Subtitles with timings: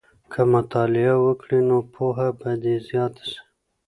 [0.31, 3.39] که مطالعه وکړې نو پوهه به دې زیاته سي.